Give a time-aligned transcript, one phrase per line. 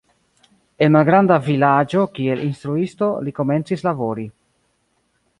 [0.85, 4.25] En malgranda vilaĝo kiel instruisto li komencis labori.